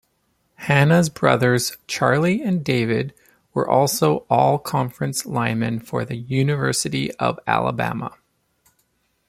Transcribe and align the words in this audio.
Hannah's 0.55 1.09
brothers 1.09 1.77
Charley 1.85 2.41
and 2.41 2.65
David 2.65 3.13
were 3.53 3.69
also 3.69 4.25
All-Conference 4.31 5.27
linemen 5.27 5.79
for 5.79 6.05
the 6.05 6.15
University 6.17 7.11
of 7.17 7.37
Alabama. 7.45 8.17